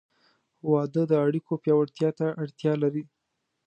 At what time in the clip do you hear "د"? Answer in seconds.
1.07-1.13